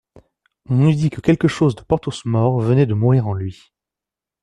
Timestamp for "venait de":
2.59-2.95